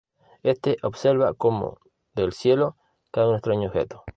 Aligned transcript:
Este 0.41 0.77
observa 0.81 1.35
como 1.35 1.77
del 2.15 2.33
cielo 2.33 2.75
cae 3.11 3.27
un 3.27 3.35
extraño 3.35 3.67
objeto. 3.69 4.03